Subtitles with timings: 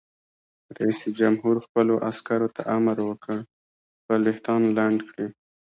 [0.77, 3.37] رئیس جمهور خپلو عسکرو ته امر وکړ؛
[4.01, 5.27] خپل ویښتان لنډ کړئ!